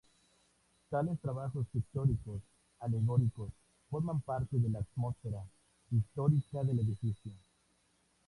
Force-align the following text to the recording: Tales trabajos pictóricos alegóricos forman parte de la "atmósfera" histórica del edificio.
Tales 0.89 1.19
trabajos 1.19 1.67
pictóricos 1.71 2.41
alegóricos 2.79 3.51
forman 3.91 4.19
parte 4.21 4.57
de 4.57 4.67
la 4.67 4.79
"atmósfera" 4.79 5.43
histórica 5.91 6.63
del 6.63 6.79
edificio. 6.79 7.33